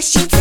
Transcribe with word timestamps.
室 0.00 0.35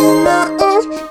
moon 0.00 1.09